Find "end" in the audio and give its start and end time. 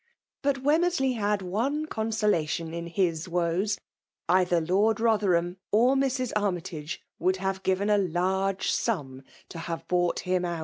10.25-10.43